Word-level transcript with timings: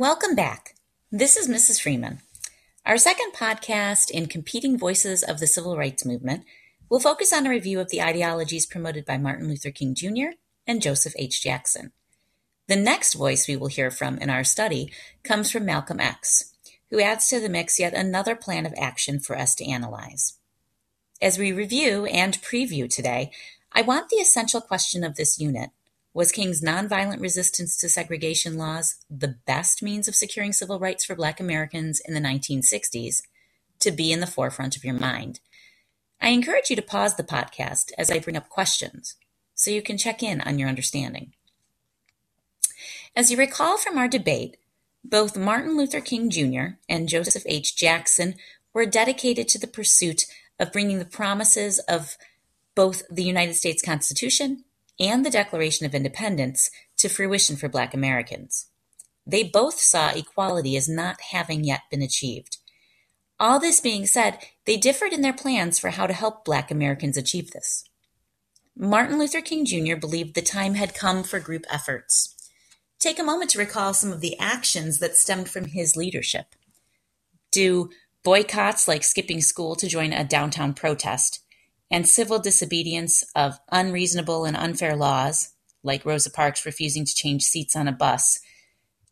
Welcome 0.00 0.34
back. 0.34 0.76
This 1.12 1.36
is 1.36 1.46
Mrs. 1.46 1.78
Freeman. 1.78 2.20
Our 2.86 2.96
second 2.96 3.34
podcast 3.34 4.10
in 4.10 4.28
Competing 4.28 4.78
Voices 4.78 5.22
of 5.22 5.40
the 5.40 5.46
Civil 5.46 5.76
Rights 5.76 6.06
Movement 6.06 6.44
will 6.88 7.00
focus 7.00 7.34
on 7.34 7.46
a 7.46 7.50
review 7.50 7.80
of 7.80 7.90
the 7.90 8.00
ideologies 8.00 8.64
promoted 8.64 9.04
by 9.04 9.18
Martin 9.18 9.46
Luther 9.46 9.70
King 9.70 9.94
Jr. 9.94 10.38
and 10.66 10.80
Joseph 10.80 11.12
H. 11.18 11.42
Jackson. 11.42 11.92
The 12.66 12.76
next 12.76 13.12
voice 13.12 13.46
we 13.46 13.56
will 13.56 13.66
hear 13.66 13.90
from 13.90 14.16
in 14.16 14.30
our 14.30 14.42
study 14.42 14.90
comes 15.22 15.50
from 15.50 15.66
Malcolm 15.66 16.00
X, 16.00 16.50
who 16.88 16.98
adds 16.98 17.28
to 17.28 17.38
the 17.38 17.50
mix 17.50 17.78
yet 17.78 17.92
another 17.92 18.34
plan 18.34 18.64
of 18.64 18.72
action 18.78 19.20
for 19.20 19.36
us 19.36 19.54
to 19.56 19.70
analyze. 19.70 20.38
As 21.20 21.38
we 21.38 21.52
review 21.52 22.06
and 22.06 22.40
preview 22.40 22.88
today, 22.88 23.32
I 23.70 23.82
want 23.82 24.08
the 24.08 24.16
essential 24.16 24.62
question 24.62 25.04
of 25.04 25.16
this 25.16 25.38
unit 25.38 25.72
was 26.12 26.32
King's 26.32 26.60
nonviolent 26.60 27.20
resistance 27.20 27.76
to 27.78 27.88
segregation 27.88 28.56
laws 28.56 28.96
the 29.08 29.36
best 29.46 29.82
means 29.82 30.08
of 30.08 30.14
securing 30.14 30.52
civil 30.52 30.78
rights 30.78 31.04
for 31.04 31.14
Black 31.14 31.38
Americans 31.38 32.00
in 32.04 32.14
the 32.14 32.20
1960s 32.20 33.22
to 33.78 33.90
be 33.90 34.12
in 34.12 34.20
the 34.20 34.26
forefront 34.26 34.76
of 34.76 34.84
your 34.84 34.94
mind? 34.94 35.40
I 36.20 36.30
encourage 36.30 36.68
you 36.68 36.76
to 36.76 36.82
pause 36.82 37.16
the 37.16 37.22
podcast 37.22 37.92
as 37.96 38.10
I 38.10 38.18
bring 38.18 38.36
up 38.36 38.48
questions 38.48 39.16
so 39.54 39.70
you 39.70 39.82
can 39.82 39.96
check 39.96 40.22
in 40.22 40.40
on 40.40 40.58
your 40.58 40.68
understanding. 40.68 41.32
As 43.14 43.30
you 43.30 43.36
recall 43.36 43.78
from 43.78 43.96
our 43.96 44.08
debate, 44.08 44.56
both 45.04 45.36
Martin 45.36 45.76
Luther 45.76 46.00
King 46.00 46.28
Jr. 46.28 46.76
and 46.88 47.08
Joseph 47.08 47.44
H. 47.46 47.76
Jackson 47.76 48.34
were 48.74 48.86
dedicated 48.86 49.48
to 49.48 49.58
the 49.58 49.66
pursuit 49.66 50.24
of 50.58 50.72
bringing 50.72 50.98
the 50.98 51.04
promises 51.04 51.78
of 51.80 52.16
both 52.74 53.02
the 53.10 53.24
United 53.24 53.54
States 53.54 53.82
Constitution 53.82 54.64
and 55.00 55.24
the 55.24 55.30
Declaration 55.30 55.86
of 55.86 55.94
Independence 55.94 56.70
to 56.98 57.08
fruition 57.08 57.56
for 57.56 57.68
Black 57.68 57.94
Americans. 57.94 58.66
They 59.26 59.42
both 59.42 59.80
saw 59.80 60.10
equality 60.10 60.76
as 60.76 60.88
not 60.88 61.20
having 61.32 61.64
yet 61.64 61.82
been 61.90 62.02
achieved. 62.02 62.58
All 63.38 63.58
this 63.58 63.80
being 63.80 64.04
said, 64.04 64.38
they 64.66 64.76
differed 64.76 65.14
in 65.14 65.22
their 65.22 65.32
plans 65.32 65.78
for 65.78 65.90
how 65.90 66.06
to 66.06 66.12
help 66.12 66.44
Black 66.44 66.70
Americans 66.70 67.16
achieve 67.16 67.52
this. 67.52 67.84
Martin 68.76 69.18
Luther 69.18 69.40
King 69.40 69.64
Jr. 69.64 69.96
believed 69.96 70.34
the 70.34 70.42
time 70.42 70.74
had 70.74 70.94
come 70.94 71.22
for 71.22 71.40
group 71.40 71.64
efforts. 71.70 72.36
Take 72.98 73.18
a 73.18 73.24
moment 73.24 73.50
to 73.50 73.58
recall 73.58 73.94
some 73.94 74.12
of 74.12 74.20
the 74.20 74.38
actions 74.38 74.98
that 74.98 75.16
stemmed 75.16 75.48
from 75.48 75.64
his 75.66 75.96
leadership. 75.96 76.54
Do 77.50 77.90
boycotts 78.22 78.86
like 78.86 79.02
skipping 79.02 79.40
school 79.40 79.74
to 79.76 79.88
join 79.88 80.12
a 80.12 80.24
downtown 80.24 80.74
protest 80.74 81.40
and 81.90 82.08
civil 82.08 82.38
disobedience 82.38 83.24
of 83.34 83.58
unreasonable 83.70 84.44
and 84.44 84.56
unfair 84.56 84.94
laws, 84.94 85.54
like 85.82 86.04
Rosa 86.04 86.30
Parks 86.30 86.64
refusing 86.64 87.04
to 87.04 87.14
change 87.14 87.42
seats 87.42 87.74
on 87.74 87.88
a 87.88 87.92
bus, 87.92 88.40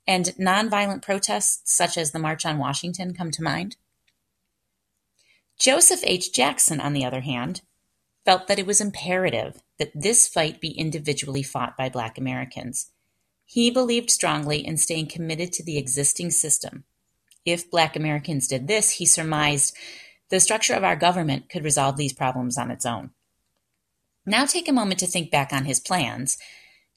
and 0.07 0.27
nonviolent 0.39 1.03
protests 1.03 1.75
such 1.75 1.99
as 1.99 2.12
the 2.12 2.19
March 2.19 2.47
on 2.47 2.59
Washington 2.59 3.15
come 3.15 3.31
to 3.31 3.43
mind? 3.43 3.77
Joseph 5.59 6.01
H. 6.05 6.33
Jackson, 6.33 6.81
on 6.81 6.93
the 6.93 7.05
other 7.05 7.21
hand, 7.21 7.62
felt 8.25 8.47
that 8.47 8.59
it 8.59 8.67
was 8.67 8.81
imperative 8.81 9.62
that 9.79 9.91
this 9.95 10.29
fight 10.29 10.61
be 10.61 10.71
individually 10.71 11.43
fought 11.43 11.77
by 11.77 11.89
Black 11.89 12.17
Americans. 12.17 12.91
He 13.45 13.71
believed 13.71 14.11
strongly 14.11 14.65
in 14.65 14.77
staying 14.77 15.06
committed 15.06 15.53
to 15.55 15.65
the 15.65 15.79
existing 15.79 16.31
system. 16.31 16.84
If 17.45 17.71
Black 17.71 17.97
Americans 17.97 18.47
did 18.47 18.69
this, 18.69 18.91
he 18.91 19.06
surmised 19.06 19.75
the 20.31 20.41
structure 20.41 20.75
of 20.75 20.84
our 20.84 20.97
government 20.97 21.48
could 21.48 21.65
resolve 21.65 21.97
these 21.97 22.12
problems 22.12 22.59
on 22.59 22.71
its 22.71 22.84
own. 22.84 23.11
Now 24.27 24.45
take 24.45 24.69
a 24.69 24.73
moment 24.73 25.01
to 25.01 25.07
think 25.07 25.31
back 25.31 25.53
on 25.53 25.65
his 25.65 25.81
plans. 25.81 26.37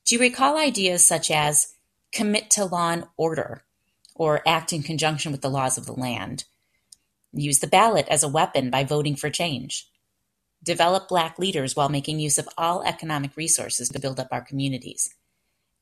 Do 0.06 0.16
you 0.16 0.22
recall 0.22 0.58
ideas 0.58 1.06
such 1.06 1.32
as 1.32 1.76
commit 2.12 2.50
to 2.52 2.66
law 2.66 2.92
and 2.92 3.06
order 3.16 3.64
or 4.16 4.42
act 4.46 4.74
in 4.74 4.84
conjunction 4.84 5.32
with 5.32 5.42
the 5.42 5.50
laws 5.50 5.78
of 5.78 5.86
the 5.86 5.94
land? 5.94 6.44
Use 7.32 7.60
the 7.60 7.68
ballot 7.68 8.08
as 8.10 8.24
a 8.24 8.28
weapon 8.28 8.70
by 8.70 8.84
voting 8.84 9.16
for 9.16 9.30
change. 9.30 9.88
Develop 10.64 11.08
black 11.08 11.40
leaders 11.40 11.76
while 11.76 11.90
making 11.90 12.20
use 12.20 12.38
of 12.38 12.50
all 12.58 12.84
economic 12.84 13.36
resources 13.38 13.90
to 13.90 14.00
build 14.00 14.20
up 14.20 14.28
our 14.32 14.42
communities. 14.42 15.16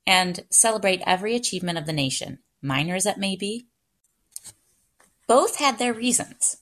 And 0.06 0.46
celebrate 0.50 1.02
every 1.06 1.36
achievement 1.36 1.78
of 1.78 1.86
the 1.86 1.94
nation, 1.94 2.40
minor 2.62 2.96
as 2.96 3.06
it 3.06 3.18
may 3.18 3.36
be. 3.36 3.68
Both 5.28 5.58
had 5.58 5.80
their 5.80 5.94
reasons. 5.94 6.58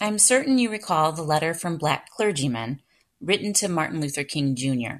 I'm 0.00 0.20
certain 0.20 0.58
you 0.58 0.70
recall 0.70 1.10
the 1.10 1.22
letter 1.22 1.52
from 1.54 1.76
black 1.76 2.08
clergymen 2.10 2.82
written 3.20 3.52
to 3.54 3.68
Martin 3.68 4.00
Luther 4.00 4.22
King 4.22 4.54
Jr. 4.54 4.98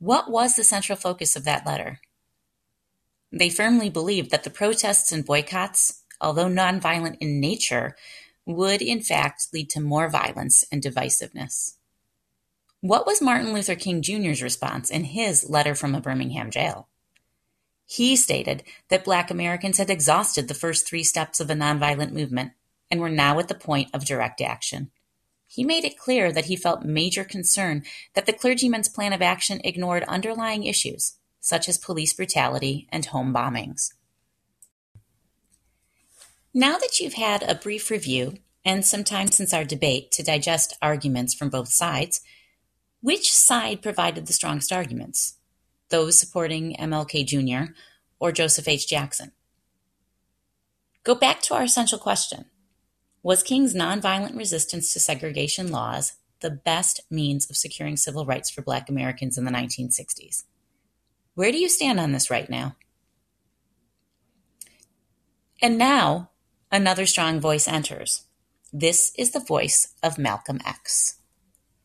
What 0.00 0.28
was 0.28 0.56
the 0.56 0.64
central 0.64 0.96
focus 0.96 1.36
of 1.36 1.44
that 1.44 1.64
letter? 1.64 2.00
They 3.30 3.48
firmly 3.48 3.90
believed 3.90 4.32
that 4.32 4.42
the 4.42 4.50
protests 4.50 5.12
and 5.12 5.24
boycotts, 5.24 6.02
although 6.20 6.48
nonviolent 6.48 7.18
in 7.20 7.38
nature, 7.38 7.94
would 8.44 8.82
in 8.82 9.00
fact 9.00 9.46
lead 9.52 9.70
to 9.70 9.80
more 9.80 10.08
violence 10.08 10.64
and 10.72 10.82
divisiveness. 10.82 11.76
What 12.80 13.06
was 13.06 13.22
Martin 13.22 13.52
Luther 13.52 13.76
King 13.76 14.02
Jr.'s 14.02 14.42
response 14.42 14.90
in 14.90 15.04
his 15.04 15.48
letter 15.48 15.76
from 15.76 15.94
a 15.94 16.00
Birmingham 16.00 16.50
jail? 16.50 16.88
He 17.86 18.16
stated 18.16 18.64
that 18.88 19.04
Black 19.04 19.30
Americans 19.30 19.78
had 19.78 19.88
exhausted 19.88 20.48
the 20.48 20.54
first 20.54 20.84
three 20.84 21.04
steps 21.04 21.38
of 21.38 21.48
a 21.48 21.54
nonviolent 21.54 22.10
movement 22.10 22.52
and 22.90 23.00
were 23.00 23.10
now 23.10 23.38
at 23.38 23.48
the 23.48 23.54
point 23.54 23.90
of 23.92 24.04
direct 24.04 24.40
action. 24.40 24.90
He 25.46 25.64
made 25.64 25.84
it 25.84 25.98
clear 25.98 26.32
that 26.32 26.46
he 26.46 26.56
felt 26.56 26.84
major 26.84 27.22
concern 27.22 27.84
that 28.14 28.26
the 28.26 28.32
clergyman's 28.32 28.88
plan 28.88 29.12
of 29.12 29.22
action 29.22 29.60
ignored 29.62 30.02
underlying 30.04 30.64
issues, 30.64 31.14
such 31.40 31.68
as 31.68 31.78
police 31.78 32.12
brutality 32.12 32.88
and 32.90 33.06
home 33.06 33.32
bombings. 33.32 33.92
Now 36.52 36.78
that 36.78 36.98
you've 37.00 37.14
had 37.14 37.42
a 37.42 37.54
brief 37.54 37.90
review 37.90 38.38
and 38.64 38.84
some 38.84 39.04
time 39.04 39.28
since 39.28 39.52
our 39.52 39.64
debate 39.64 40.10
to 40.12 40.22
digest 40.22 40.76
arguments 40.80 41.34
from 41.34 41.50
both 41.50 41.68
sides, 41.68 42.20
which 43.00 43.32
side 43.32 43.82
provided 43.82 44.26
the 44.26 44.32
strongest 44.32 44.72
arguments? 44.72 45.34
Those 45.90 46.18
supporting 46.18 46.74
MLK 46.76 47.26
Jr. 47.26 47.72
or 48.18 48.32
Joseph 48.32 48.66
H. 48.66 48.88
Jackson? 48.88 49.32
Go 51.02 51.14
back 51.14 51.42
to 51.42 51.54
our 51.54 51.64
essential 51.64 51.98
question 51.98 52.46
was 53.24 53.42
King's 53.42 53.74
nonviolent 53.74 54.36
resistance 54.36 54.92
to 54.92 55.00
segregation 55.00 55.72
laws 55.72 56.12
the 56.40 56.50
best 56.50 57.00
means 57.10 57.48
of 57.48 57.56
securing 57.56 57.96
civil 57.96 58.26
rights 58.26 58.50
for 58.50 58.60
Black 58.60 58.90
Americans 58.90 59.38
in 59.38 59.46
the 59.46 59.50
1960s? 59.50 60.44
Where 61.34 61.50
do 61.50 61.56
you 61.56 61.70
stand 61.70 61.98
on 61.98 62.12
this 62.12 62.28
right 62.28 62.50
now? 62.50 62.76
And 65.62 65.78
now, 65.78 66.32
another 66.70 67.06
strong 67.06 67.40
voice 67.40 67.66
enters. 67.66 68.24
This 68.70 69.10
is 69.16 69.30
the 69.30 69.40
voice 69.40 69.94
of 70.02 70.18
Malcolm 70.18 70.60
X. 70.66 71.16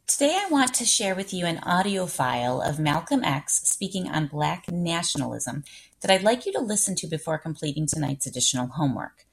Today, 0.07 0.37
I 0.37 0.49
want 0.51 0.73
to 0.73 0.85
share 0.85 1.15
with 1.15 1.33
you 1.33 1.45
an 1.45 1.59
audio 1.59 2.05
file 2.05 2.61
of 2.61 2.79
Malcolm 2.79 3.23
X 3.23 3.61
speaking 3.63 4.09
on 4.09 4.27
Black 4.27 4.65
nationalism 4.69 5.63
that 6.01 6.11
I'd 6.11 6.23
like 6.23 6.45
you 6.45 6.51
to 6.51 6.59
listen 6.59 6.95
to 6.95 7.07
before 7.07 7.37
completing 7.37 7.87
tonight's 7.87 8.27
additional 8.27 8.67
homework. 8.67 9.25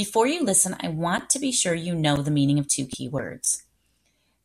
Before 0.00 0.26
you 0.26 0.42
listen, 0.42 0.76
I 0.80 0.88
want 0.88 1.28
to 1.28 1.38
be 1.38 1.52
sure 1.52 1.74
you 1.74 1.94
know 1.94 2.16
the 2.16 2.30
meaning 2.30 2.58
of 2.58 2.66
two 2.66 2.86
key 2.86 3.06
words. 3.06 3.64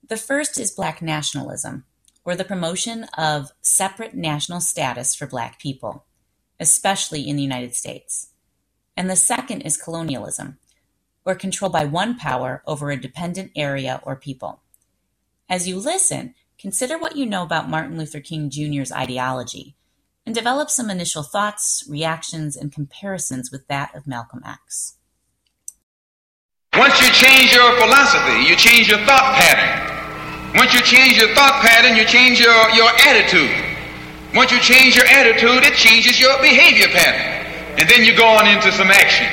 The 0.06 0.18
first 0.18 0.60
is 0.60 0.70
Black 0.70 1.02
nationalism, 1.02 1.86
or 2.26 2.36
the 2.36 2.44
promotion 2.44 3.06
of 3.18 3.54
separate 3.62 4.14
national 4.14 4.60
status 4.60 5.16
for 5.16 5.28
Black 5.28 5.58
people, 5.58 6.04
especially 6.60 7.26
in 7.26 7.38
the 7.38 7.42
United 7.42 7.74
States. 7.74 8.32
And 8.98 9.10
the 9.10 9.16
second 9.16 9.62
is 9.62 9.82
colonialism, 9.82 10.58
or 11.24 11.36
control 11.36 11.72
by 11.72 11.86
one 11.86 12.18
power 12.18 12.62
over 12.68 12.92
a 12.92 13.00
dependent 13.00 13.54
area 13.56 14.02
or 14.04 14.18
people. 14.18 14.62
As 15.48 15.70
you 15.70 15.80
listen, 15.80 16.36
consider 16.60 16.98
what 16.98 17.16
you 17.16 17.26
know 17.26 17.44
about 17.44 17.70
Martin 17.70 17.98
Luther 17.98 18.20
King 18.20 18.50
Jr.'s 18.50 18.92
ideology 18.92 19.78
and 20.26 20.36
develop 20.36 20.70
some 20.70 20.90
initial 20.90 21.24
thoughts, 21.24 21.86
reactions, 21.90 22.58
and 22.58 22.74
comparisons 22.74 23.54
with 23.54 23.70
that 23.70 23.96
of 23.96 24.06
Malcolm 24.06 24.42
X. 24.46 24.98
Once 26.78 27.00
you 27.00 27.08
change 27.12 27.54
your 27.56 27.72
philosophy, 27.80 28.44
you 28.44 28.56
change 28.56 28.90
your 28.90 29.00
thought 29.08 29.36
pattern. 29.40 30.60
Once 30.60 30.74
you 30.74 30.82
change 30.82 31.18
your 31.18 31.32
thought 31.36 31.64
pattern, 31.64 31.96
you 31.96 32.04
change 32.04 32.40
your, 32.40 32.56
your 32.76 32.92
attitude. 33.08 33.52
Once 34.36 34.52
you 34.52 34.60
change 34.60 34.96
your 34.96 35.06
attitude, 35.08 35.64
it 35.64 35.76
changes 35.76 36.20
your 36.20 36.36
behavior 36.42 36.88
pattern. 36.92 37.80
And 37.80 37.88
then 37.88 38.04
you 38.04 38.16
go 38.16 38.28
on 38.28 38.48
into 38.48 38.72
some 38.72 38.92
action. 38.92 39.28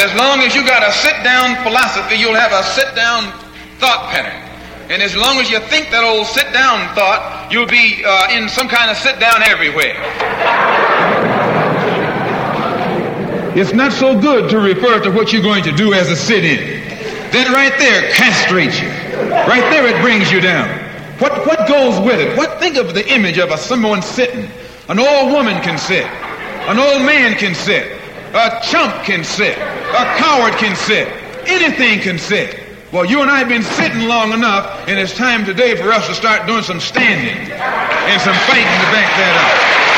As 0.00 0.12
long 0.16 0.40
as 0.40 0.54
you 0.54 0.64
got 0.64 0.80
a 0.80 0.92
sit 0.92 1.16
down 1.24 1.56
philosophy, 1.62 2.16
you'll 2.16 2.34
have 2.34 2.52
a 2.52 2.62
sit 2.72 2.94
down 2.94 3.32
thought 3.76 4.08
pattern. 4.12 4.40
And 4.88 5.02
as 5.02 5.16
long 5.16 5.38
as 5.38 5.50
you 5.50 5.58
think 5.60 5.90
that 5.90 6.04
old 6.04 6.26
sit 6.26 6.52
down 6.52 6.94
thought, 6.94 7.48
you'll 7.50 7.66
be 7.66 8.04
uh, 8.04 8.32
in 8.32 8.48
some 8.48 8.68
kind 8.68 8.90
of 8.90 8.96
sit 8.96 9.18
down 9.18 9.42
everywhere. 9.42 9.96
It's 13.56 13.72
not 13.72 13.90
so 13.90 14.20
good 14.20 14.50
to 14.50 14.58
refer 14.60 15.00
to 15.00 15.10
what 15.10 15.32
you're 15.32 15.40
going 15.40 15.64
to 15.64 15.72
do 15.72 15.94
as 15.94 16.10
a 16.10 16.16
sit-in. 16.16 16.58
Then 17.32 17.50
right 17.54 17.72
there 17.78 18.12
castrates 18.12 18.78
you. 18.82 18.88
Right 19.48 19.64
there 19.72 19.86
it 19.86 19.98
brings 20.02 20.30
you 20.30 20.42
down. 20.42 20.68
What, 21.18 21.46
what 21.46 21.66
goes 21.66 21.98
with 22.04 22.20
it? 22.20 22.36
What 22.36 22.60
think 22.60 22.76
of 22.76 22.92
the 22.92 23.10
image 23.10 23.38
of 23.38 23.50
a 23.50 23.56
someone 23.56 24.02
sitting. 24.02 24.50
An 24.90 24.98
old 24.98 25.32
woman 25.32 25.62
can 25.62 25.78
sit. 25.78 26.04
An 26.68 26.78
old 26.78 27.00
man 27.06 27.32
can 27.38 27.54
sit. 27.54 27.98
A 28.34 28.60
chump 28.62 28.92
can 29.04 29.24
sit. 29.24 29.56
A 29.56 30.04
coward 30.20 30.52
can 30.60 30.76
sit. 30.76 31.08
Anything 31.48 32.00
can 32.00 32.18
sit. 32.18 32.60
Well, 32.92 33.06
you 33.06 33.22
and 33.22 33.30
I 33.30 33.38
have 33.38 33.48
been 33.48 33.62
sitting 33.62 34.06
long 34.06 34.32
enough, 34.32 34.86
and 34.86 34.98
it's 34.98 35.16
time 35.16 35.46
today 35.46 35.76
for 35.76 35.92
us 35.92 36.06
to 36.08 36.14
start 36.14 36.46
doing 36.46 36.62
some 36.62 36.78
standing 36.78 37.50
and 37.50 38.20
some 38.20 38.36
fighting 38.44 38.68
to 38.68 38.88
back 38.92 39.08
that 39.16 39.92
up. 39.92 39.95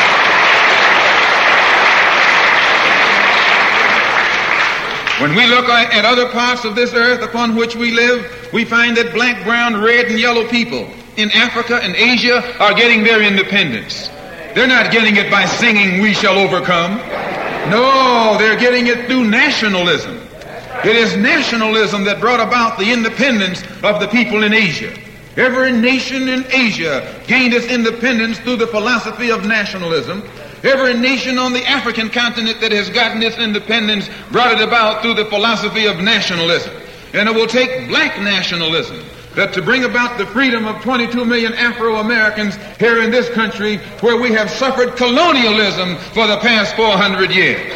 When 5.19 5.35
we 5.35 5.47
look 5.47 5.67
at 5.67 6.05
other 6.05 6.29
parts 6.29 6.63
of 6.63 6.75
this 6.75 6.93
earth 6.93 7.21
upon 7.21 7.57
which 7.57 7.75
we 7.75 7.91
live, 7.91 8.49
we 8.53 8.63
find 8.63 8.95
that 8.95 9.13
black, 9.13 9.43
brown, 9.43 9.81
red, 9.81 10.05
and 10.05 10.17
yellow 10.17 10.47
people 10.47 10.89
in 11.17 11.29
Africa 11.31 11.77
and 11.83 11.93
Asia 11.93 12.41
are 12.57 12.73
getting 12.73 13.03
their 13.03 13.21
independence. 13.21 14.07
They're 14.55 14.65
not 14.65 14.93
getting 14.93 15.17
it 15.17 15.29
by 15.29 15.43
singing, 15.43 16.01
We 16.01 16.13
Shall 16.13 16.39
Overcome. 16.39 16.95
No, 17.69 18.37
they're 18.39 18.57
getting 18.57 18.87
it 18.87 19.07
through 19.07 19.29
nationalism. 19.29 20.25
It 20.85 20.95
is 20.95 21.17
nationalism 21.17 22.05
that 22.05 22.21
brought 22.21 22.39
about 22.39 22.79
the 22.79 22.89
independence 22.89 23.61
of 23.83 23.99
the 23.99 24.07
people 24.07 24.43
in 24.43 24.53
Asia. 24.53 24.97
Every 25.35 25.73
nation 25.73 26.29
in 26.29 26.45
Asia 26.49 27.21
gained 27.27 27.53
its 27.53 27.65
independence 27.65 28.39
through 28.39 28.55
the 28.55 28.67
philosophy 28.67 29.31
of 29.31 29.45
nationalism. 29.45 30.23
Every 30.63 30.93
nation 30.93 31.37
on 31.37 31.53
the 31.53 31.63
African 31.65 32.09
continent 32.09 32.59
that 32.59 32.71
has 32.73 32.89
gotten 32.89 33.23
its 33.23 33.37
independence 33.37 34.09
brought 34.31 34.51
it 34.51 34.61
about 34.61 35.01
through 35.01 35.13
the 35.13 35.25
philosophy 35.25 35.85
of 35.85 35.97
nationalism. 35.97 36.73
And 37.13 37.29
it 37.29 37.33
will 37.33 37.47
take 37.47 37.87
black 37.87 38.19
nationalism 38.19 39.01
that 39.35 39.53
to 39.53 39.61
bring 39.61 39.85
about 39.85 40.17
the 40.17 40.25
freedom 40.25 40.65
of 40.65 40.81
22 40.81 41.23
million 41.23 41.53
Afro-Americans 41.53 42.57
here 42.77 43.01
in 43.01 43.09
this 43.09 43.29
country 43.29 43.77
where 44.01 44.19
we 44.19 44.31
have 44.31 44.49
suffered 44.49 44.97
colonialism 44.97 45.95
for 46.13 46.27
the 46.27 46.37
past 46.37 46.75
400 46.75 47.31
years. 47.31 47.71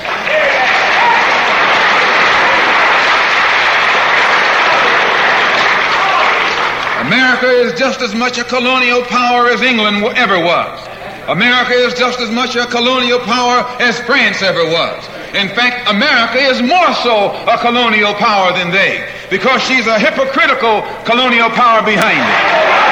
America 7.08 7.48
is 7.48 7.80
just 7.80 8.02
as 8.02 8.14
much 8.16 8.38
a 8.38 8.44
colonial 8.44 9.04
power 9.04 9.48
as 9.48 9.62
England 9.62 10.04
ever 10.18 10.40
was. 10.40 10.93
America 11.28 11.72
is 11.72 11.94
just 11.94 12.20
as 12.20 12.30
much 12.30 12.56
a 12.56 12.66
colonial 12.68 13.20
power 13.20 13.64
as 13.80 14.00
France 14.02 14.42
ever 14.42 14.66
was. 14.66 15.08
In 15.34 15.48
fact, 15.50 15.90
America 15.90 16.38
is 16.38 16.62
more 16.62 16.94
so 16.96 17.32
a 17.48 17.58
colonial 17.60 18.14
power 18.14 18.52
than 18.52 18.72
they 18.72 19.10
because 19.30 19.64
she's 19.64 19.88
a 19.88 19.98
hypocritical 19.98 20.82
colonial 21.06 21.50
power 21.50 21.82
behind 21.82 22.20
it. 22.20 22.84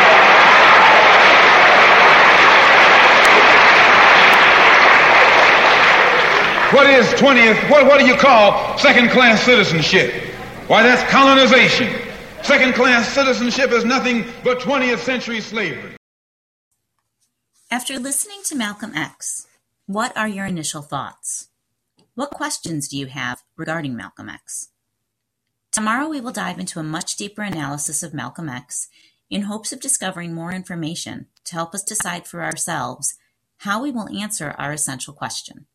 What 6.74 6.90
is 6.90 7.06
20th, 7.20 7.70
what, 7.70 7.86
what 7.86 8.00
do 8.00 8.06
you 8.06 8.16
call 8.16 8.78
second 8.78 9.10
class 9.10 9.44
citizenship? 9.44 10.14
Why, 10.68 10.84
that's 10.84 11.04
colonization. 11.12 11.94
Second 12.44 12.76
class 12.76 13.10
citizenship 13.10 13.72
is 13.72 13.84
nothing 13.84 14.24
but 14.46 14.62
20th 14.62 15.00
century 15.00 15.42
slavery. 15.42 15.98
After 17.74 17.98
listening 17.98 18.42
to 18.48 18.56
Malcolm 18.58 18.94
X, 18.94 19.48
what 19.86 20.12
are 20.18 20.28
your 20.28 20.46
initial 20.46 20.82
thoughts? 20.82 21.48
What 22.16 22.32
questions 22.32 22.90
do 22.90 22.98
you 22.98 23.06
have 23.06 23.44
regarding 23.56 23.96
Malcolm 23.96 24.28
X? 24.28 24.72
Tomorrow 25.72 26.10
we 26.10 26.20
will 26.20 26.34
dive 26.34 26.60
into 26.60 26.82
a 26.82 26.84
much 26.84 27.16
deeper 27.16 27.44
analysis 27.44 28.04
of 28.04 28.14
Malcolm 28.14 28.50
X 28.50 28.90
in 29.30 29.44
hopes 29.44 29.72
of 29.72 29.80
discovering 29.80 30.34
more 30.34 30.52
information 30.52 31.28
to 31.46 31.54
help 31.54 31.74
us 31.74 31.82
decide 31.82 32.28
for 32.28 32.44
ourselves 32.44 33.16
how 33.60 33.82
we 33.82 33.90
will 33.90 34.10
answer 34.10 34.54
our 34.58 34.74
essential 34.74 35.14
question. 35.14 35.66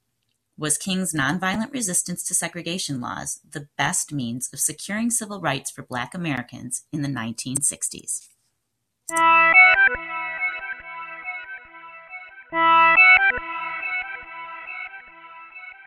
Was 0.59 0.77
King's 0.77 1.15
nonviolent 1.15 1.73
resistance 1.73 2.23
to 2.25 2.35
segregation 2.35 3.01
laws 3.01 3.41
the 3.51 3.69
best 3.79 4.13
means 4.13 4.51
of 4.53 4.61
securing 4.61 5.09
civil 5.09 5.41
rights 5.41 5.71
for 5.71 5.83
black 5.83 6.15
Americans 6.15 6.83
in 6.93 7.01
the 7.01 7.09
1960s? 7.09 8.29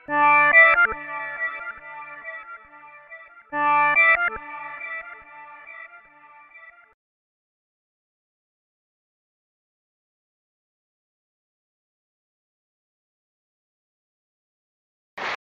Bye. 0.09 0.58